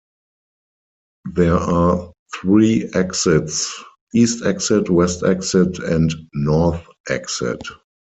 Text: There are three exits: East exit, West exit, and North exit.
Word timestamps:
There 1.33 1.57
are 1.57 2.11
three 2.33 2.89
exits: 2.95 3.71
East 4.15 4.43
exit, 4.43 4.89
West 4.89 5.21
exit, 5.21 5.77
and 5.77 6.11
North 6.33 6.83
exit. 7.07 7.61